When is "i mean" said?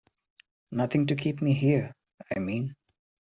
2.35-2.75